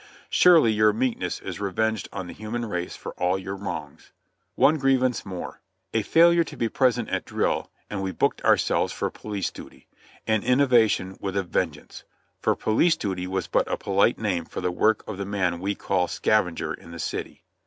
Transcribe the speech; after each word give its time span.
Surely 0.31 0.71
your 0.71 0.91
meekness 0.91 1.39
is 1.41 1.59
revenged 1.59 2.09
on 2.11 2.25
the 2.25 2.33
human 2.33 2.65
race 2.65 2.95
for 2.95 3.11
all 3.21 3.37
your 3.37 3.55
wrongs! 3.55 4.11
One 4.55 4.79
grievance 4.79 5.27
more. 5.27 5.61
A 5.93 6.01
failure 6.01 6.43
to 6.43 6.57
be 6.57 6.69
present 6.69 7.07
at 7.09 7.23
drill, 7.23 7.69
and 7.87 8.01
we 8.01 8.11
booked 8.11 8.41
ourselves 8.43 8.91
for 8.91 9.11
police 9.11 9.51
duty— 9.51 9.87
an 10.27 10.41
innovation 10.41 11.17
with 11.19 11.37
a 11.37 11.43
ven 11.43 11.69
geance, 11.73 12.01
for 12.39 12.55
"police 12.55 12.95
duty" 12.97 13.27
was 13.27 13.45
but 13.45 13.71
a 13.71 13.77
polite 13.77 14.17
name 14.17 14.45
for 14.45 14.59
the 14.59 14.71
work 14.71 15.03
of 15.07 15.19
the 15.19 15.23
man 15.25 15.59
we 15.59 15.75
call 15.75 16.07
"scavenger" 16.07 16.73
in 16.73 16.89
the 16.89 16.97
city. 16.99 17.43